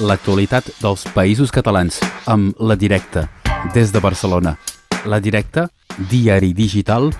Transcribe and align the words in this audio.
l'actualitat 0.00 0.68
dels 0.82 1.06
països 1.14 1.52
catalans 1.52 1.98
amb 2.28 2.56
La 2.60 2.76
Directa, 2.76 3.26
des 3.74 3.92
de 3.92 4.00
Barcelona. 4.00 4.56
La 5.06 5.20
Directa, 5.20 5.68
diari 6.10 6.52
digital 6.52 7.10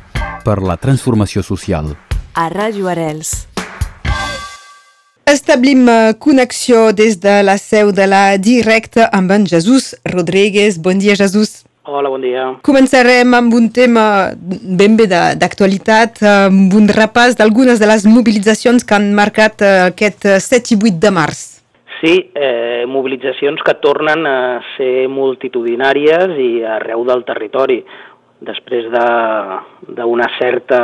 per 0.45 0.61
la 0.63 0.77
transformació 0.77 1.43
social. 1.43 1.95
A 2.35 2.49
Ràdio 2.53 2.91
Arels. 2.93 3.47
Establim 5.27 5.89
eh, 5.89 6.15
connexió 6.19 6.93
des 6.93 7.17
de 7.19 7.41
la 7.43 7.57
seu 7.59 7.91
de 7.93 8.07
la 8.07 8.37
Directa 8.37 9.09
amb 9.13 9.33
en 9.33 9.47
Jesús 9.47 9.97
Rodríguez. 10.05 10.79
Bon 10.79 10.99
dia, 10.99 11.17
Jesús. 11.17 11.65
Hola, 11.87 12.11
bon 12.11 12.23
dia. 12.23 12.45
Començarem 12.67 13.35
amb 13.35 13.55
un 13.55 13.71
tema 13.71 14.35
ben 14.37 14.97
bé 14.99 15.07
d'actualitat, 15.09 16.23
amb 16.47 16.75
un 16.75 16.91
repàs 16.91 17.39
d'algunes 17.39 17.81
de 17.81 17.91
les 17.91 18.07
mobilitzacions 18.07 18.85
que 18.85 18.95
han 18.95 19.13
marcat 19.15 19.63
eh, 19.63 19.77
aquest 19.89 20.29
7 20.29 20.77
i 20.77 20.83
8 20.93 20.99
de 21.01 21.15
març. 21.15 21.56
Sí, 22.01 22.31
eh, 22.35 22.85
mobilitzacions 22.89 23.63
que 23.65 23.75
tornen 23.81 24.27
a 24.29 24.39
ser 24.77 25.09
multitudinàries 25.09 26.37
i 26.37 26.51
arreu 26.77 27.07
del 27.09 27.25
territori, 27.25 27.81
després 28.45 28.91
d'una 28.93 30.27
de, 30.29 30.35
certa 30.37 30.81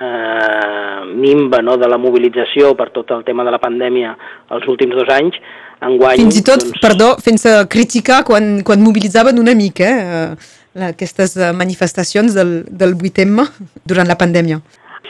eh, 0.00 1.04
mimba 1.14 1.62
no, 1.62 1.76
de 1.78 1.88
la 1.88 2.00
mobilització 2.02 2.74
per 2.74 2.90
tot 2.90 3.12
el 3.14 3.22
tema 3.24 3.46
de 3.46 3.54
la 3.54 3.62
pandèmia 3.62 4.16
els 4.50 4.66
últims 4.66 4.96
dos 4.98 5.12
anys, 5.14 5.38
enguany... 5.86 6.24
Fins 6.24 6.40
i 6.40 6.44
tot, 6.46 6.64
doncs... 6.64 6.82
perdó, 6.82 7.12
fent-se 7.22 7.54
criticar 7.72 8.22
quan, 8.26 8.60
quan 8.66 8.82
mobilitzaven 8.82 9.38
una 9.42 9.54
mica 9.54 9.92
eh, 9.92 10.88
aquestes 10.90 11.36
eh, 11.36 11.52
manifestacions 11.56 12.34
del, 12.36 12.58
del 12.68 12.96
8M 12.96 13.46
durant 13.84 14.08
la 14.08 14.18
pandèmia. 14.18 14.60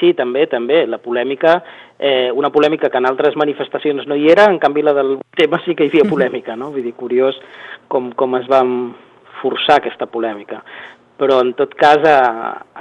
Sí, 0.00 0.12
també, 0.18 0.46
també. 0.50 0.84
La 0.86 0.98
polèmica, 1.02 1.56
eh, 1.98 2.30
una 2.34 2.50
polèmica 2.50 2.90
que 2.90 2.98
en 2.98 3.08
altres 3.08 3.36
manifestacions 3.36 4.06
no 4.06 4.16
hi 4.16 4.30
era, 4.32 4.48
en 4.50 4.58
canvi 4.58 4.82
la 4.82 4.94
del 4.96 5.16
tema 5.36 5.60
sí 5.64 5.74
que 5.74 5.86
hi 5.86 5.92
havia 5.92 6.04
mhm. 6.04 6.12
polèmica, 6.12 6.56
no? 6.56 6.70
Vull 6.74 6.84
dir, 6.84 6.94
curiós 6.94 7.38
com, 7.88 8.12
com 8.12 8.36
es 8.40 8.46
va 8.50 8.62
forçar 9.40 9.80
aquesta 9.80 10.06
polèmica. 10.06 10.62
Però, 11.16 11.40
en 11.40 11.54
tot 11.56 11.72
cas, 11.80 12.02
a, 12.04 12.18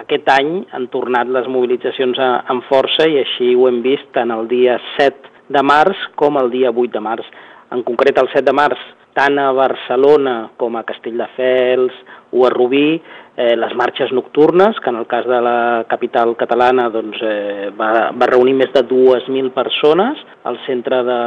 aquest 0.01 0.27
any 0.33 0.65
han 0.75 0.89
tornat 0.91 1.29
les 1.31 1.47
mobilitzacions 1.47 2.19
a, 2.19 2.31
amb 2.51 2.67
força 2.67 3.07
i 3.07 3.21
així 3.21 3.53
ho 3.55 3.69
hem 3.69 3.81
vist 3.85 4.11
tant 4.15 4.33
el 4.35 4.49
dia 4.51 4.79
7 4.97 5.33
de 5.55 5.61
març 5.63 5.99
com 6.19 6.39
el 6.41 6.49
dia 6.51 6.73
8 6.73 6.91
de 6.91 7.03
març 7.05 7.27
en 7.71 7.83
concret 7.83 8.17
el 8.21 8.29
7 8.33 8.45
de 8.45 8.53
març, 8.55 8.81
tant 9.15 9.39
a 9.39 9.51
Barcelona 9.55 10.35
com 10.59 10.75
a 10.75 10.83
Castelldefels 10.83 11.95
o 12.35 12.43
a 12.45 12.51
Rubí, 12.51 12.99
eh, 13.37 13.55
les 13.55 13.75
marxes 13.79 14.11
nocturnes, 14.11 14.79
que 14.83 14.91
en 14.91 14.99
el 14.99 15.07
cas 15.07 15.25
de 15.25 15.39
la 15.41 15.85
capital 15.87 16.35
catalana 16.35 16.89
doncs, 16.91 17.21
eh, 17.23 17.69
va, 17.79 18.11
va 18.11 18.31
reunir 18.31 18.57
més 18.59 18.73
de 18.75 18.83
2.000 18.87 19.53
persones 19.55 20.19
al 20.43 20.59
centre 20.65 21.01
de, 21.07 21.21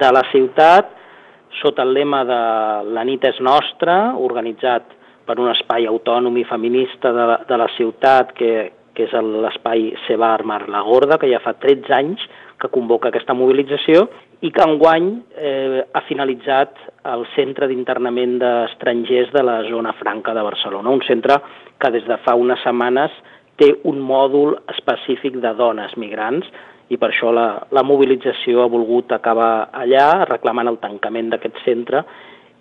de 0.00 0.10
la 0.12 0.24
ciutat, 0.32 0.96
sota 1.62 1.86
el 1.86 1.94
lema 1.94 2.24
de 2.26 2.40
La 2.94 3.04
nit 3.06 3.24
és 3.26 3.38
nostra, 3.42 4.16
organitzat 4.18 4.96
per 5.26 5.38
un 5.38 5.50
espai 5.52 5.86
autònom 5.86 6.36
i 6.38 6.46
feminista 6.48 7.12
de, 7.14 7.26
de 7.46 7.58
la 7.58 7.68
ciutat, 7.76 8.34
que, 8.34 8.70
que 8.94 9.06
és 9.06 9.14
l'espai 9.14 9.90
Sebar 10.08 10.40
Mar 10.46 10.64
la 10.70 10.82
Gorda, 10.86 11.18
que 11.18 11.30
ja 11.30 11.42
fa 11.42 11.54
13 11.58 11.94
anys 11.94 12.26
que 12.60 12.70
convoca 12.72 13.08
aquesta 13.08 13.34
mobilització 13.34 14.08
i 14.40 14.50
que 14.50 14.64
enguany 14.64 15.10
eh, 15.36 15.82
ha 15.92 16.00
finalitzat 16.08 16.78
el 17.12 17.26
centre 17.34 17.68
d'internament 17.68 18.38
d'estrangers 18.40 19.32
de 19.34 19.42
la 19.44 19.58
zona 19.68 19.92
franca 19.98 20.32
de 20.36 20.44
Barcelona, 20.46 20.90
un 20.90 21.04
centre 21.04 21.36
que 21.80 21.90
des 21.92 22.06
de 22.08 22.16
fa 22.24 22.36
unes 22.38 22.62
setmanes 22.64 23.12
té 23.60 23.74
un 23.84 24.00
mòdul 24.00 24.56
específic 24.72 25.36
de 25.44 25.52
dones 25.58 25.92
migrants 26.00 26.48
i 26.90 26.96
per 26.98 27.10
això 27.10 27.30
la, 27.34 27.46
la 27.70 27.84
mobilització 27.86 28.64
ha 28.64 28.72
volgut 28.72 29.12
acabar 29.12 29.68
allà 29.76 30.24
reclamant 30.24 30.72
el 30.72 30.80
tancament 30.82 31.30
d'aquest 31.30 31.60
centre 31.66 32.02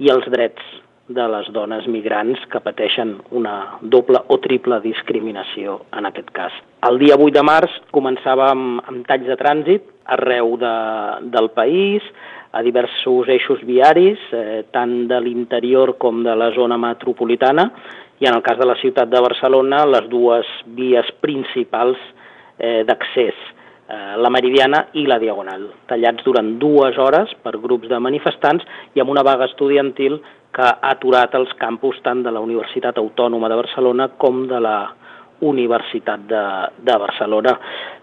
i 0.04 0.12
els 0.12 0.28
drets 0.32 0.76
de 1.10 1.26
les 1.34 1.48
dones 1.52 1.88
migrants 1.90 2.42
que 2.52 2.62
pateixen 2.62 3.16
una 3.36 3.56
doble 3.82 4.22
o 4.30 4.38
triple 4.44 4.78
discriminació 4.84 5.80
en 5.98 6.06
aquest 6.10 6.30
cas. 6.36 6.54
El 6.86 7.00
dia 7.02 7.18
8 7.18 7.34
de 7.36 7.44
març 7.44 7.78
començava 7.96 8.52
amb, 8.54 8.84
amb 8.86 9.08
talls 9.10 9.26
de 9.28 9.38
trànsit 9.40 9.88
arreu 10.16 10.56
de, 10.62 10.76
del 11.34 11.50
país, 11.58 12.06
a 12.52 12.62
diversos 12.66 13.30
eixos 13.30 13.62
viaris, 13.66 14.22
eh, 14.34 14.64
tant 14.74 15.08
de 15.10 15.20
l'interior 15.22 15.96
com 16.02 16.24
de 16.26 16.34
la 16.38 16.50
zona 16.56 16.78
metropolitana, 16.82 17.70
i 18.20 18.28
en 18.28 18.36
el 18.36 18.44
cas 18.46 18.58
de 18.60 18.68
la 18.68 18.78
ciutat 18.82 19.10
de 19.10 19.22
Barcelona, 19.22 19.86
les 19.86 20.10
dues 20.10 20.48
vies 20.78 21.10
principals 21.22 21.98
eh, 22.58 22.84
d'accés, 22.88 23.38
eh, 23.90 24.16
la 24.22 24.30
Meridiana 24.30 24.86
i 24.94 25.06
la 25.10 25.20
Diagonal, 25.22 25.66
tallats 25.90 26.24
durant 26.26 26.56
dues 26.62 26.98
hores 26.98 27.34
per 27.44 27.58
grups 27.58 27.90
de 27.90 28.00
manifestants 28.00 28.66
i 28.96 29.02
amb 29.02 29.12
una 29.16 29.26
vaga 29.26 29.50
estudiantil 29.50 30.20
que 30.54 30.66
ha 30.66 30.94
aturat 30.94 31.36
els 31.38 31.52
campus 31.60 32.00
tant 32.06 32.24
de 32.26 32.32
la 32.34 32.42
Universitat 32.42 32.98
Autònoma 32.98 33.50
de 33.50 33.60
Barcelona 33.60 34.10
com 34.18 34.46
de 34.50 34.62
la 34.62 34.78
Universitat 35.42 36.26
de, 36.28 36.42
de 36.84 36.96
Barcelona, 37.00 37.54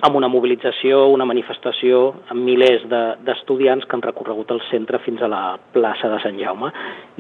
amb 0.09 0.17
una 0.17 0.29
mobilització, 0.33 1.03
una 1.13 1.27
manifestació 1.29 2.15
amb 2.33 2.41
milers 2.47 2.87
d'estudiants 2.89 3.85
de, 3.85 3.89
que 3.91 3.99
han 3.99 4.05
recorregut 4.07 4.55
el 4.55 4.63
centre 4.71 5.03
fins 5.05 5.21
a 5.21 5.29
la 5.29 5.43
plaça 5.75 6.09
de 6.09 6.21
Sant 6.25 6.39
Jaume. 6.41 6.71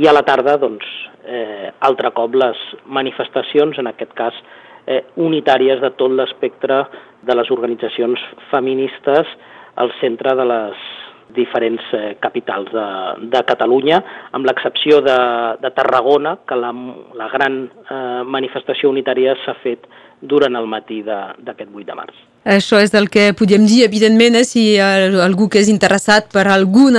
I 0.00 0.08
a 0.08 0.14
la 0.16 0.24
tarda, 0.24 0.56
doncs, 0.62 0.86
eh, 1.28 1.68
altre 1.84 2.14
cop 2.16 2.38
les 2.40 2.62
manifestacions, 2.86 3.76
en 3.76 3.92
aquest 3.92 4.16
cas 4.16 4.40
eh, 4.86 5.02
unitàries 5.16 5.82
de 5.82 5.90
tot 5.98 6.14
l'espectre 6.14 6.84
de 7.26 7.34
les 7.34 7.50
organitzacions 7.50 8.22
feministes 8.50 9.28
al 9.76 9.92
centre 10.00 10.34
de 10.38 10.46
les 10.46 10.86
diferents 11.36 11.82
eh, 11.92 12.14
capitals 12.22 12.70
de, 12.72 12.86
de 13.34 13.42
Catalunya, 13.48 14.00
amb 14.36 14.46
l'excepció 14.46 15.00
de, 15.04 15.18
de 15.62 15.72
Tarragona, 15.74 16.36
que 16.46 16.58
la, 16.58 16.72
la 17.18 17.28
gran 17.34 17.64
eh, 17.66 18.22
manifestació 18.38 18.92
unitària 18.94 19.36
s'ha 19.44 19.56
fet 19.64 19.90
durant 20.22 20.56
el 20.56 20.70
matí 20.70 21.02
d'aquest 21.02 21.70
8 21.70 21.86
de 21.90 21.98
març. 21.98 22.25
Això 22.46 22.78
és 22.78 22.92
el 22.94 23.08
que 23.10 23.32
podem 23.34 23.64
dir, 23.66 23.80
evidentment, 23.82 24.36
eh, 24.38 24.44
si 24.46 24.64
algú 24.78 25.48
que 25.50 25.58
és 25.58 25.66
interessat 25.66 26.28
per 26.30 26.44
algun 26.46 26.94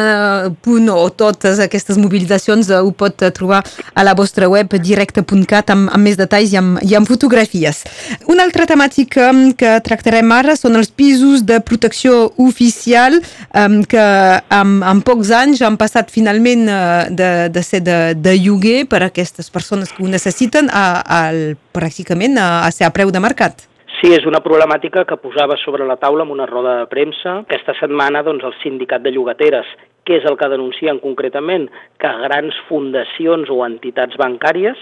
punt 0.61 0.89
o 0.91 1.05
totes 1.15 1.61
aquestes 1.63 1.95
mobilitzacions 1.97 2.67
eh, 2.67 2.81
ho 2.83 2.91
pot 2.91 3.23
trobar 3.33 3.61
a 3.95 4.03
la 4.03 4.13
vostra 4.17 4.49
web 4.51 4.75
directe.cat 4.75 5.71
amb, 5.71 5.87
amb 5.87 6.03
més 6.03 6.19
detalls 6.19 6.51
i 6.51 6.59
amb, 6.59 6.81
i 6.83 6.97
amb 6.99 7.07
fotografies. 7.07 7.85
Una 8.27 8.43
altra 8.43 8.67
temàtica 8.67 9.29
mm, 9.31 9.55
que 9.61 9.77
tractarem 9.87 10.35
ara 10.35 10.57
són 10.59 10.75
els 10.75 10.91
pisos 10.91 11.45
de 11.47 11.61
protecció 11.63 12.33
oficial 12.43 13.15
um, 13.21 13.79
que 13.87 14.03
amb, 14.51 14.83
amb 14.83 15.07
pocs 15.07 15.31
anys 15.31 15.63
han 15.63 15.79
passat 15.79 16.11
finalment 16.11 16.67
de, 17.15 17.31
de 17.53 17.63
ser 17.63 17.79
de, 17.87 17.97
de 18.19 18.35
lloguer 18.41 18.83
per 18.91 18.99
a 19.01 19.11
aquestes 19.13 19.47
persones 19.53 19.95
que 19.95 20.03
ho 20.03 20.11
necessiten 20.11 20.67
a, 20.67 20.85
a, 20.99 21.23
pràcticament 21.71 22.35
a, 22.35 22.51
a 22.67 22.71
ser 22.75 22.89
a 22.89 22.91
preu 22.91 23.15
de 23.15 23.23
mercat. 23.23 23.63
Sí, 23.97 24.11
és 24.13 24.27
una 24.29 24.43
problemàtica 24.45 25.07
que 25.09 25.17
posava 25.17 25.55
sobre 25.57 25.85
la 25.89 25.95
taula 25.97 26.21
amb 26.21 26.35
una 26.35 26.45
roda 26.45 26.75
de 26.77 26.89
premsa. 26.91 27.39
Aquesta 27.47 27.73
setmana 27.79 28.21
doncs, 28.21 28.43
el 28.45 28.53
sindicat 28.61 29.01
de 29.01 29.09
llogateres, 29.15 29.71
què 30.05 30.19
és 30.19 30.27
el 30.29 30.37
que 30.37 30.49
denuncien 30.51 30.99
concretament? 31.01 31.65
Que 31.97 32.11
grans 32.21 32.59
fundacions 32.67 33.49
o 33.49 33.63
entitats 33.65 34.19
bancàries, 34.21 34.77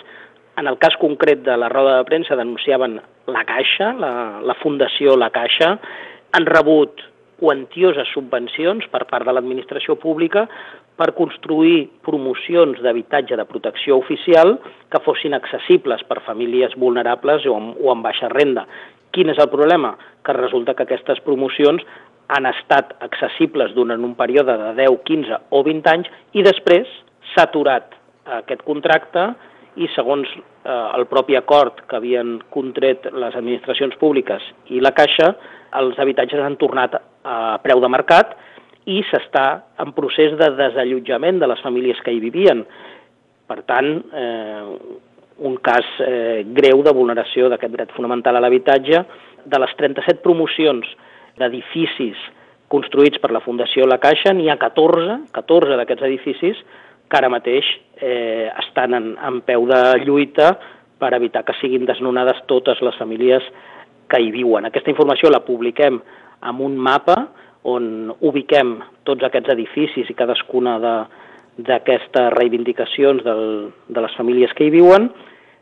en 0.60 0.68
el 0.68 0.76
cas 0.84 1.00
concret 1.00 1.46
de 1.48 1.56
la 1.56 1.70
roda 1.72 1.98
de 1.98 2.08
premsa 2.08 2.36
denunciaven 2.36 3.00
la 3.32 3.44
Caixa, 3.48 3.94
la, 3.96 4.14
la 4.44 4.56
Fundació 4.60 5.16
La 5.16 5.32
Caixa, 5.32 5.78
han 6.36 6.48
rebut 6.52 7.00
quantioses 7.40 8.12
subvencions 8.16 8.84
per 8.92 9.06
part 9.10 9.28
de 9.28 9.34
l'administració 9.36 9.96
pública 10.00 10.46
per 10.96 11.10
construir 11.16 11.90
promocions 12.08 12.80
d'habitatge 12.84 13.36
de 13.36 13.48
protecció 13.48 13.98
oficial 14.00 14.56
que 14.92 15.02
fossin 15.04 15.36
accessibles 15.36 16.04
per 16.08 16.22
famílies 16.28 16.76
vulnerables 16.80 17.48
o 17.48 17.56
amb, 17.58 17.76
o 17.80 17.92
amb 17.92 18.08
baixa 18.08 18.32
renda. 18.32 18.64
Quin 19.16 19.32
és 19.32 19.40
el 19.40 19.48
problema? 19.48 19.94
Que 20.26 20.36
resulta 20.36 20.76
que 20.76 20.84
aquestes 20.84 21.22
promocions 21.24 21.84
han 22.36 22.48
estat 22.50 22.96
accessibles 23.06 23.74
durant 23.76 24.04
un 24.04 24.16
període 24.18 24.56
de 24.60 24.72
10, 24.82 25.02
15 25.08 25.42
o 25.56 25.62
20 25.64 25.92
anys 25.92 26.10
i 26.34 26.44
després 26.46 26.90
s'ha 27.34 27.46
aturat 27.48 27.94
aquest 28.40 28.64
contracte 28.66 29.30
i 29.76 29.88
segons 29.94 30.28
eh, 30.32 30.72
el 30.98 31.06
propi 31.12 31.38
acord 31.38 31.84
que 31.90 32.00
havien 32.00 32.40
contret 32.54 33.08
les 33.14 33.36
administracions 33.36 33.96
públiques 34.02 34.44
i 34.74 34.82
la 34.82 34.94
Caixa, 34.98 35.34
els 35.80 36.00
habitatges 36.00 36.42
han 36.42 36.58
tornat 36.58 36.98
a 36.98 37.58
preu 37.64 37.82
de 37.84 37.92
mercat 37.92 38.36
i 38.90 39.02
s'està 39.10 39.48
en 39.82 39.92
procés 39.98 40.36
de 40.40 40.52
desallotjament 40.58 41.42
de 41.42 41.50
les 41.52 41.62
famílies 41.66 42.00
que 42.06 42.14
hi 42.14 42.22
vivien. 42.24 42.64
Per 43.46 43.60
tant, 43.70 43.92
eh, 44.14 44.64
un 45.40 45.58
cas 45.64 45.86
eh, 46.00 46.44
greu 46.56 46.84
de 46.86 46.94
vulneració 46.96 47.50
d'aquest 47.52 47.74
dret 47.74 47.92
fonamental 47.96 48.38
a 48.38 48.44
l'habitatge. 48.44 49.04
De 49.46 49.60
les 49.62 49.76
37 49.78 50.24
promocions 50.24 50.88
d'edificis 51.40 52.20
construïts 52.72 53.20
per 53.22 53.32
la 53.34 53.44
Fundació 53.44 53.86
La 53.86 54.00
Caixa, 54.02 54.34
n'hi 54.34 54.50
ha 54.50 54.58
14, 54.62 55.20
14 55.36 55.78
d'aquests 55.80 56.08
edificis 56.08 56.62
que 57.06 57.20
ara 57.20 57.30
mateix 57.30 57.68
eh, 58.02 58.50
estan 58.64 58.96
en, 58.98 59.12
en 59.22 59.42
peu 59.46 59.68
de 59.70 59.82
lluita 60.06 60.56
per 60.98 61.14
evitar 61.14 61.44
que 61.46 61.54
siguin 61.60 61.86
desnonades 61.86 62.42
totes 62.50 62.82
les 62.82 62.98
famílies 62.98 63.46
que 64.10 64.22
hi 64.22 64.32
viuen. 64.34 64.66
Aquesta 64.66 64.92
informació 64.94 65.30
la 65.30 65.44
publiquem 65.46 66.00
amb 66.46 66.64
un 66.66 66.78
mapa 66.78 67.18
on 67.66 68.14
ubiquem 68.22 68.78
tots 69.06 69.26
aquests 69.26 69.54
edificis 69.54 70.10
i 70.10 70.18
cadascuna 70.18 70.78
de, 70.82 70.96
d'aquestes 71.58 72.32
reivindicacions 72.36 73.24
del, 73.24 73.72
de 73.88 74.04
les 74.04 74.16
famílies 74.18 74.54
que 74.56 74.68
hi 74.68 74.74
viuen 74.74 75.10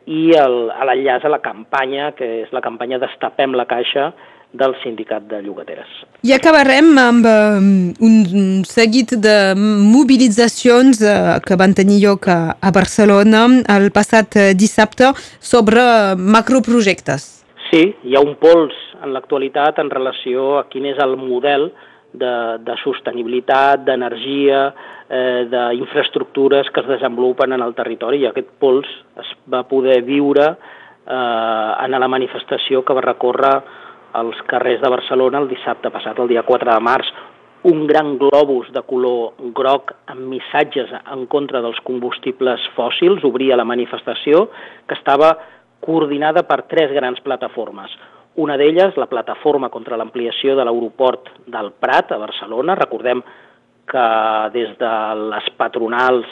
i 0.04 0.34
l'enllaç 0.34 1.24
a 1.24 1.32
la 1.32 1.40
campanya, 1.40 2.12
que 2.16 2.26
és 2.42 2.52
la 2.52 2.60
campanya 2.64 3.00
Destapem 3.00 3.54
la 3.56 3.64
Caixa, 3.64 4.12
del 4.54 4.74
sindicat 4.84 5.26
de 5.26 5.40
llogateres. 5.42 5.90
I 6.22 6.32
acabarem 6.36 6.92
amb 7.00 7.26
um, 7.26 7.70
un 8.06 8.62
seguit 8.68 9.16
de 9.18 9.36
mobilitzacions 9.58 11.02
uh, 11.02 11.40
que 11.44 11.58
van 11.58 11.74
tenir 11.74 11.98
lloc 12.04 12.28
a, 12.30 12.54
a 12.62 12.70
Barcelona 12.74 13.48
el 13.74 13.90
passat 13.94 14.38
uh, 14.38 14.52
dissabte 14.54 15.10
sobre 15.42 15.82
macroprojectes. 16.14 17.26
Sí, 17.72 17.82
hi 18.06 18.14
ha 18.14 18.22
un 18.22 18.36
pols 18.38 18.76
en 19.02 19.12
l'actualitat 19.16 19.82
en 19.82 19.90
relació 19.90 20.60
a 20.60 20.68
quin 20.70 20.86
és 20.92 21.02
el 21.02 21.18
model 21.18 21.72
de, 22.14 22.34
de 22.64 22.76
sostenibilitat, 22.82 23.84
d'energia, 23.86 24.62
eh, 25.08 25.44
d'infraestructures 25.50 26.70
que 26.70 26.84
es 26.84 26.90
desenvolupen 26.94 27.52
en 27.52 27.62
el 27.64 27.74
territori 27.74 28.22
i 28.22 28.28
aquest 28.30 28.54
pols 28.62 28.88
es 29.20 29.34
va 29.50 29.64
poder 29.68 30.00
viure 30.06 30.46
eh, 30.54 31.84
en 31.84 31.98
la 31.98 32.10
manifestació 32.10 32.84
que 32.84 32.96
va 32.96 33.04
recórrer 33.04 33.54
als 34.14 34.40
carrers 34.46 34.80
de 34.82 34.90
Barcelona 34.90 35.42
el 35.42 35.50
dissabte 35.50 35.90
passat, 35.90 36.18
el 36.22 36.30
dia 36.30 36.44
4 36.46 36.70
de 36.70 36.80
març, 36.86 37.10
un 37.64 37.86
gran 37.88 38.18
globus 38.20 38.68
de 38.72 38.82
color 38.84 39.34
groc 39.56 39.94
amb 40.12 40.28
missatges 40.28 40.90
en 41.00 41.24
contra 41.32 41.62
dels 41.64 41.80
combustibles 41.86 42.62
fòssils 42.76 43.24
obria 43.24 43.56
la 43.56 43.64
manifestació 43.64 44.50
que 44.86 44.98
estava 44.98 45.32
coordinada 45.84 46.44
per 46.48 46.62
tres 46.68 46.92
grans 46.92 47.20
plataformes. 47.24 47.92
Una 48.36 48.56
d'elles, 48.58 48.96
la 48.98 49.06
plataforma 49.06 49.68
contra 49.70 49.96
l'ampliació 49.96 50.56
de 50.58 50.64
l'aeroport 50.66 51.28
del 51.46 51.70
Prat 51.78 52.10
a 52.10 52.18
Barcelona. 52.18 52.74
Recordem 52.74 53.20
que 53.86 54.06
des 54.54 54.72
de 54.80 54.94
les 55.30 55.50
patronals 55.54 56.26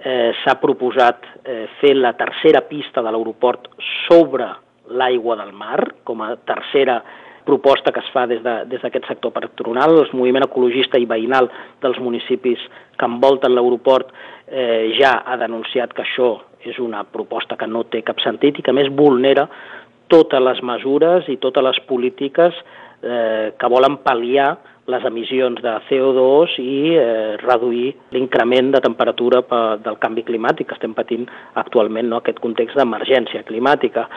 eh, 0.00 0.32
s'ha 0.40 0.54
proposat 0.62 1.26
eh, 1.44 1.66
fer 1.80 1.92
la 1.98 2.14
tercera 2.16 2.62
pista 2.70 3.02
de 3.04 3.12
l'aeroport 3.12 3.68
sobre 4.06 4.48
l'aigua 4.96 5.36
del 5.42 5.52
mar, 5.52 5.82
com 6.04 6.22
a 6.24 6.36
tercera 6.36 7.02
proposta 7.44 7.92
que 7.92 8.00
es 8.00 8.08
fa 8.14 8.24
des 8.30 8.40
d'aquest 8.40 9.02
de, 9.02 9.08
sector 9.08 9.34
patronal. 9.34 9.98
El 9.98 10.16
moviment 10.16 10.46
ecologista 10.46 10.96
i 10.96 11.04
veïnal 11.10 11.50
dels 11.82 12.00
municipis 12.00 12.64
que 12.96 13.08
envolten 13.08 13.52
l'aeroport 13.52 14.08
eh, 14.46 14.94
ja 14.96 15.18
ha 15.26 15.36
denunciat 15.36 15.92
que 15.92 16.06
això 16.06 16.32
és 16.64 16.78
una 16.78 17.02
proposta 17.04 17.58
que 17.58 17.66
no 17.66 17.84
té 17.90 18.00
cap 18.06 18.20
sentit 18.22 18.58
i 18.58 18.64
que 18.64 18.72
més 18.72 18.88
vulnera 18.88 19.48
totes 20.12 20.44
les 20.44 20.60
mesures 20.68 21.28
i 21.32 21.38
totes 21.40 21.64
les 21.64 21.80
polítiques 21.88 22.60
eh, 23.02 23.52
que 23.58 23.72
volen 23.72 23.98
pal·liar 24.04 24.52
les 24.90 25.04
emissions 25.06 25.60
de 25.62 25.72
CO2 25.88 26.56
i 26.58 26.94
eh, 26.98 27.36
reduir 27.42 27.92
l'increment 28.14 28.72
de 28.74 28.80
temperatura 28.82 29.42
per, 29.46 29.78
del 29.84 29.98
canvi 30.02 30.24
climàtic 30.26 30.68
que 30.68 30.76
estem 30.78 30.94
patint 30.94 31.28
actualment, 31.60 32.10
no? 32.10 32.18
aquest 32.18 32.42
context 32.42 32.78
d'emergència 32.78 33.44
climàtica. 33.46 34.08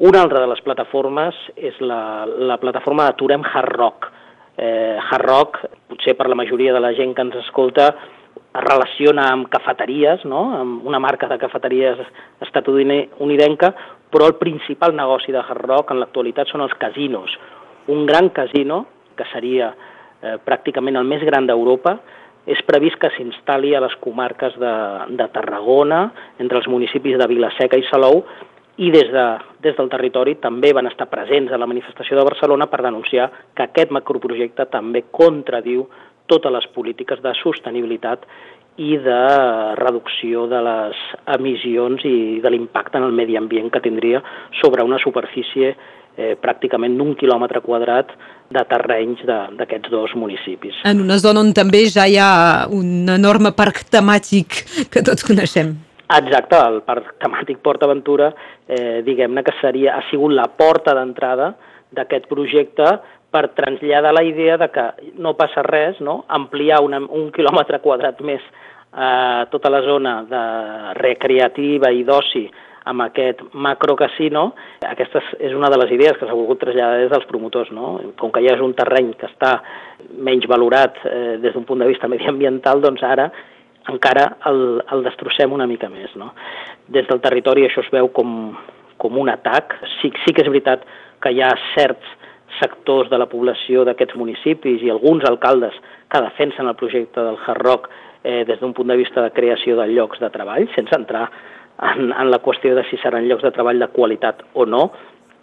Una 0.00 0.22
altra 0.22 0.40
de 0.40 0.48
les 0.48 0.62
plataformes 0.64 1.36
és 1.56 1.76
la, 1.82 2.24
la 2.24 2.56
plataforma 2.62 3.10
Aturem 3.10 3.42
Hard 3.44 3.74
Rock. 3.76 4.08
Eh, 4.56 4.96
Hard 4.96 5.26
Rock, 5.26 5.60
potser 5.90 6.14
per 6.16 6.30
la 6.30 6.38
majoria 6.38 6.72
de 6.72 6.80
la 6.80 6.94
gent 6.96 7.12
que 7.16 7.26
ens 7.26 7.36
escolta, 7.42 7.90
es 8.50 8.64
relaciona 8.64 9.28
amb 9.30 9.50
cafeteries, 9.50 10.24
no? 10.24 10.46
amb 10.56 10.86
una 10.86 10.98
marca 11.02 11.28
de 11.30 11.38
cafeteries 11.38 12.00
estatunidenca, 12.46 13.74
però 14.10 14.26
el 14.26 14.36
principal 14.40 14.94
negoci 14.96 15.32
de 15.32 15.40
Hard 15.40 15.64
Rock 15.66 15.92
en 15.94 16.00
l'actualitat 16.02 16.50
són 16.50 16.64
els 16.66 16.74
casinos. 16.78 17.36
Un 17.88 18.06
gran 18.06 18.30
casino, 18.34 18.84
que 19.16 19.26
seria 19.32 19.70
eh, 19.72 20.36
pràcticament 20.44 20.98
el 20.98 21.08
més 21.08 21.22
gran 21.26 21.46
d'Europa, 21.46 21.98
és 22.50 22.60
previst 22.66 22.98
que 23.00 23.10
s'instal·li 23.14 23.74
a 23.76 23.82
les 23.84 23.94
comarques 24.02 24.56
de, 24.58 24.74
de 25.16 25.26
Tarragona, 25.34 26.06
entre 26.42 26.58
els 26.58 26.68
municipis 26.72 27.18
de 27.20 27.28
Vilaseca 27.30 27.78
i 27.78 27.86
Salou, 27.90 28.24
i 28.80 28.88
des, 28.90 29.10
de, 29.12 29.24
des 29.60 29.76
del 29.76 29.90
territori 29.92 30.38
també 30.40 30.72
van 30.72 30.88
estar 30.88 31.10
presents 31.10 31.52
a 31.52 31.58
la 31.60 31.68
manifestació 31.68 32.16
de 32.16 32.24
Barcelona 32.24 32.66
per 32.70 32.80
denunciar 32.86 33.28
que 33.54 33.66
aquest 33.66 33.92
macroprojecte 33.92 34.64
també 34.72 35.04
contradiu 35.12 35.84
totes 36.30 36.54
les 36.54 36.66
polítiques 36.72 37.20
de 37.20 37.34
sostenibilitat 37.42 38.24
i 38.80 38.96
de 38.96 39.20
reducció 39.76 40.46
de 40.48 40.60
les 40.64 41.00
emissions 41.36 42.04
i 42.08 42.40
de 42.40 42.52
l'impacte 42.52 42.96
en 42.96 43.04
el 43.04 43.12
medi 43.12 43.36
ambient 43.36 43.68
que 43.72 43.82
tindria 43.84 44.22
sobre 44.60 44.84
una 44.86 44.98
superfície 45.02 45.74
eh, 46.16 46.36
pràcticament 46.40 46.96
d'un 46.96 47.12
quilòmetre 47.20 47.60
quadrat 47.64 48.14
de 48.50 48.62
terrenys 48.70 49.20
d'aquests 49.58 49.92
dos 49.92 50.14
municipis. 50.16 50.80
En 50.88 51.04
una 51.04 51.20
zona 51.20 51.44
on 51.44 51.52
també 51.56 51.84
ja 51.92 52.08
hi 52.08 52.16
ha 52.16 52.66
un 52.72 53.10
enorme 53.12 53.52
parc 53.56 53.84
temàtic 53.92 54.64
que 54.92 55.04
tots 55.04 55.26
coneixem. 55.28 55.76
Exacte, 56.10 56.58
el 56.58 56.80
parc 56.82 57.12
temàtic 57.22 57.60
Port 57.62 57.84
Aventura, 57.86 58.32
eh, 58.66 59.02
diguem-ne 59.06 59.44
que 59.46 59.54
seria, 59.60 59.98
ha 59.98 60.02
sigut 60.08 60.32
la 60.34 60.48
porta 60.48 60.96
d'entrada 60.96 61.52
d'aquest 61.92 62.26
projecte 62.32 62.96
per 63.30 63.52
traslladar 63.54 64.12
la 64.12 64.24
idea 64.26 64.56
de 64.58 64.68
que 64.74 64.88
no 65.22 65.36
passa 65.38 65.62
res, 65.62 66.00
no? 66.00 66.24
ampliar 66.28 66.80
una, 66.82 66.98
un 66.98 67.30
quilòmetre 67.30 67.78
quadrat 67.84 68.18
més 68.26 68.42
eh, 68.96 69.46
tota 69.50 69.70
la 69.70 69.82
zona 69.86 70.22
de 70.28 70.42
recreativa 70.98 71.90
i 71.92 72.04
d'oci 72.04 72.44
amb 72.90 73.04
aquest 73.04 73.42
macrocasino. 73.52 74.50
Aquesta 74.86 75.22
és 75.38 75.54
una 75.54 75.70
de 75.70 75.78
les 75.82 75.92
idees 75.94 76.16
que 76.18 76.26
s'ha 76.26 76.36
volgut 76.36 76.62
traslladar 76.62 77.02
des 77.02 77.12
dels 77.12 77.28
promotors. 77.28 77.70
No? 77.76 77.98
Com 78.18 78.32
que 78.32 78.42
ja 78.46 78.56
és 78.56 78.64
un 78.64 78.74
terreny 78.78 79.12
que 79.20 79.28
està 79.28 79.58
menys 80.16 80.48
valorat 80.50 80.98
eh, 81.04 81.38
des 81.42 81.54
d'un 81.54 81.66
punt 81.68 81.82
de 81.82 81.90
vista 81.90 82.08
mediambiental, 82.14 82.82
doncs 82.82 83.04
ara 83.06 83.30
encara 83.90 84.26
el, 84.46 84.82
el 84.92 85.04
destrossem 85.06 85.52
una 85.52 85.68
mica 85.70 85.90
més. 85.92 86.14
No? 86.16 86.32
Des 86.88 87.08
del 87.08 87.22
territori 87.22 87.66
això 87.66 87.84
es 87.84 87.92
veu 87.92 88.10
com, 88.16 88.54
com 89.00 89.18
un 89.18 89.30
atac. 89.32 89.76
Sí, 90.00 90.12
sí 90.24 90.34
que 90.34 90.44
és 90.44 90.52
veritat 90.52 90.86
que 91.20 91.32
hi 91.34 91.42
ha 91.44 91.52
certs 91.74 92.16
sectors 92.58 93.08
de 93.08 93.18
la 93.20 93.28
població 93.30 93.84
d'aquests 93.86 94.18
municipis 94.18 94.82
i 94.82 94.90
alguns 94.90 95.24
alcaldes 95.28 95.76
que 96.10 96.22
defensen 96.24 96.68
el 96.68 96.76
projecte 96.76 97.22
del 97.22 97.38
Hard 97.46 97.62
Rock 97.62 97.88
eh, 98.24 98.44
des 98.48 98.60
d'un 98.60 98.74
punt 98.76 98.88
de 98.88 98.98
vista 99.00 99.22
de 99.22 99.32
creació 99.36 99.76
de 99.78 99.88
llocs 99.92 100.20
de 100.20 100.30
treball, 100.30 100.68
sense 100.74 100.96
entrar 100.96 101.28
en, 101.80 102.12
en 102.12 102.30
la 102.30 102.40
qüestió 102.44 102.74
de 102.76 102.84
si 102.90 102.98
seran 103.00 103.28
llocs 103.28 103.46
de 103.46 103.54
treball 103.56 103.80
de 103.80 103.88
qualitat 103.94 104.42
o 104.54 104.66
no, 104.66 104.90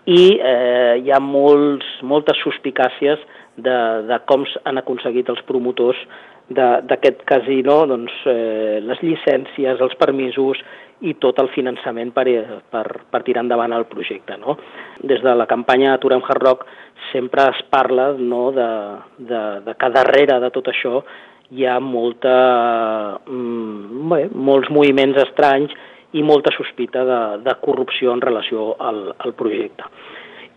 i 0.08 0.38
eh, 0.40 0.96
hi 1.04 1.12
ha 1.12 1.20
molts, 1.20 1.88
moltes 2.08 2.40
suspicàcies 2.40 3.20
de, 3.58 3.78
de 4.08 4.20
com 4.30 4.46
han 4.64 4.80
aconseguit 4.80 5.30
els 5.34 5.44
promotors 5.50 6.00
d'aquest 6.48 7.26
casino 7.28 7.82
doncs, 7.90 8.14
eh, 8.32 8.80
les 8.80 9.02
llicències, 9.04 9.82
els 9.84 9.96
permisos 10.00 10.62
i 11.04 11.14
tot 11.22 11.38
el 11.44 11.50
finançament 11.52 12.14
per, 12.16 12.26
per, 12.72 12.86
per 13.12 13.22
tirar 13.28 13.44
endavant 13.44 13.76
el 13.76 13.86
projecte. 13.90 14.38
No? 14.40 14.56
Des 15.04 15.20
de 15.22 15.34
la 15.36 15.46
campanya 15.46 15.94
Aturem 15.94 16.24
Hard 16.24 16.46
Rock 16.46 16.64
sempre 17.12 17.50
es 17.52 17.60
parla 17.70 18.14
no, 18.18 18.52
de, 18.56 18.70
de, 19.18 19.42
de 19.68 19.76
que 19.76 19.92
darrere 19.94 20.40
de 20.42 20.54
tot 20.56 20.72
això 20.72 21.02
hi 21.50 21.66
ha 21.66 21.80
molta, 21.80 23.20
mm, 23.26 24.10
bé, 24.12 24.22
molts 24.34 24.70
moviments 24.74 25.20
estranys 25.24 25.74
i 26.12 26.24
molta 26.24 26.52
sospita 26.56 27.04
de, 27.06 27.22
de 27.44 27.56
corrupció 27.62 28.14
en 28.14 28.22
relació 28.22 28.74
al, 28.80 29.14
al 29.18 29.34
projecte. 29.34 29.84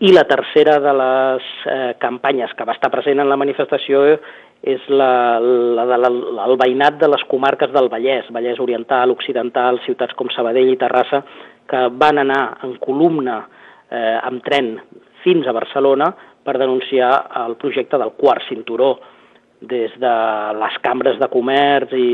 I 0.00 0.14
la 0.16 0.24
tercera 0.24 0.78
de 0.80 0.92
les 0.96 1.48
eh, 1.66 1.94
campanyes 2.00 2.54
que 2.56 2.64
va 2.64 2.72
estar 2.72 2.90
present 2.90 3.20
en 3.20 3.28
la 3.28 3.36
manifestació 3.36 4.06
és 4.60 4.80
la, 4.88 5.38
la, 5.40 5.84
la, 5.84 5.98
la, 6.08 6.46
el 6.46 6.56
veïnat 6.60 6.98
de 7.00 7.08
les 7.08 7.22
comarques 7.28 7.70
del 7.72 7.88
Vallès, 7.92 8.28
Vallès 8.32 8.60
Oriental, 8.60 9.12
Occidental, 9.12 9.80
ciutats 9.84 10.16
com 10.16 10.32
Sabadell 10.32 10.72
i 10.72 10.78
Terrassa, 10.80 11.22
que 11.68 11.86
van 12.00 12.20
anar 12.24 12.42
en 12.66 12.74
columna 12.82 13.38
eh, 13.44 14.18
amb 14.24 14.42
tren 14.44 14.74
fins 15.22 15.46
a 15.46 15.54
Barcelona 15.56 16.10
per 16.44 16.56
denunciar 16.58 17.12
el 17.44 17.56
projecte 17.60 18.00
del 18.00 18.16
quart 18.16 18.48
cinturó 18.48 18.94
des 19.60 19.92
de 20.00 20.14
les 20.56 20.76
cambres 20.84 21.18
de 21.20 21.28
comerç 21.28 21.92
i, 21.92 22.10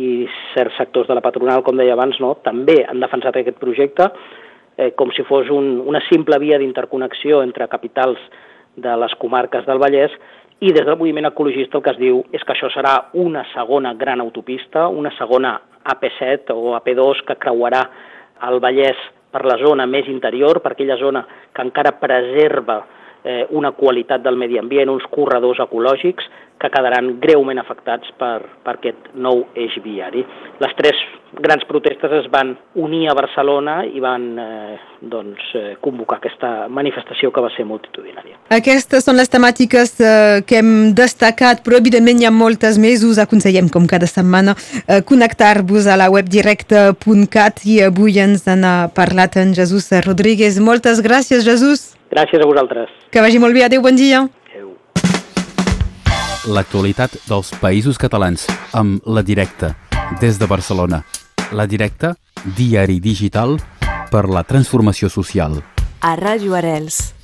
i 0.00 0.08
certs 0.54 0.76
sectors 0.80 1.08
de 1.08 1.16
la 1.16 1.24
patronal, 1.24 1.62
com 1.64 1.76
deia 1.76 1.94
abans, 1.96 2.18
no? 2.20 2.34
també 2.44 2.80
han 2.88 3.00
defensat 3.00 3.36
aquest 3.36 3.58
projecte 3.60 4.08
eh, 4.78 4.92
com 4.96 5.12
si 5.12 5.24
fos 5.28 5.50
un, 5.52 5.78
una 5.86 6.00
simple 6.08 6.38
via 6.40 6.58
d'interconnexió 6.58 7.42
entre 7.44 7.68
capitals 7.68 8.20
de 8.76 8.96
les 9.02 9.14
comarques 9.20 9.66
del 9.66 9.80
Vallès 9.82 10.14
i 10.60 10.72
des 10.72 10.86
del 10.86 10.98
moviment 10.98 11.28
ecologista 11.28 11.78
el 11.78 11.84
que 11.84 11.94
es 11.94 12.00
diu 12.00 12.22
és 12.34 12.42
que 12.42 12.54
això 12.54 12.70
serà 12.74 12.94
una 13.18 13.44
segona 13.52 13.92
gran 13.94 14.22
autopista, 14.22 14.88
una 14.88 15.12
segona 15.18 15.58
AP7 15.92 16.54
o 16.54 16.74
AP2 16.78 17.24
que 17.26 17.38
creuarà 17.38 17.84
el 18.48 18.60
Vallès 18.62 18.98
per 19.30 19.44
la 19.44 19.58
zona 19.60 19.86
més 19.86 20.08
interior, 20.08 20.62
per 20.62 20.72
aquella 20.72 20.96
zona 20.96 21.24
que 21.52 21.62
encara 21.62 21.98
preserva 22.00 22.80
eh, 23.28 23.44
una 23.50 23.74
qualitat 23.76 24.24
del 24.24 24.40
medi 24.40 24.58
ambient, 24.58 24.90
uns 24.90 25.06
corredors 25.12 25.60
ecològics 25.60 26.28
que 26.58 26.70
quedaran 26.74 27.12
greument 27.22 27.60
afectats 27.60 28.10
per, 28.18 28.40
per 28.64 28.74
aquest 28.78 29.12
nou 29.14 29.44
eix 29.54 29.76
viari. 29.84 30.24
Les 30.58 30.72
tres 30.78 30.98
grans 31.38 31.62
protestes 31.68 32.10
es 32.18 32.26
van 32.32 32.54
unir 32.74 33.04
a 33.10 33.14
Barcelona 33.14 33.76
i 33.86 34.00
van 34.02 34.24
eh, 34.42 34.78
doncs, 35.12 35.44
eh, 35.54 35.76
convocar 35.84 36.18
aquesta 36.18 36.50
manifestació 36.72 37.30
que 37.30 37.44
va 37.44 37.50
ser 37.54 37.66
multitudinària. 37.68 38.40
Aquestes 38.56 39.06
són 39.06 39.20
les 39.20 39.30
temàtiques 39.30 39.94
eh, 40.00 40.40
que 40.48 40.58
hem 40.58 40.72
destacat, 40.98 41.62
però 41.62 41.78
evidentment 41.78 42.22
hi 42.22 42.26
ha 42.26 42.34
moltes 42.34 42.80
més. 42.82 43.04
Us 43.06 43.20
aconsellem, 43.22 43.68
com 43.70 43.86
cada 43.86 44.08
setmana, 44.10 44.56
eh, 44.86 45.02
connectar-vos 45.06 45.86
a 45.86 46.00
la 46.00 46.08
web 46.10 46.32
directe.cat 46.32 47.62
i 47.68 47.78
avui 47.86 48.18
ens 48.24 48.48
n'ha 48.48 48.90
parlat 48.96 49.38
en 49.38 49.54
Jesús 49.54 49.92
Rodríguez. 50.08 50.58
Moltes 50.58 51.04
gràcies, 51.04 51.46
Jesús. 51.46 51.97
Gràcies 52.10 52.40
a 52.40 52.46
vosaltres. 52.48 52.92
Que 53.12 53.20
vagi 53.20 53.38
molt 53.38 53.54
bé. 53.54 53.64
Adéu, 53.66 53.82
bon 53.84 53.96
dia. 53.96 54.22
Adéu. 54.52 54.72
L'actualitat 56.54 57.18
dels 57.28 57.52
països 57.60 58.00
catalans 58.00 58.46
amb 58.72 59.04
La 59.04 59.22
Directa, 59.22 59.74
des 60.20 60.38
de 60.40 60.46
Barcelona. 60.48 61.02
La 61.52 61.66
Directa, 61.66 62.14
diari 62.56 63.00
digital 63.00 63.58
per 64.10 64.24
la 64.28 64.44
transformació 64.44 65.12
social. 65.12 65.60
A 66.00 66.16
Ràdio 66.16 66.54
Arels. 66.56 67.17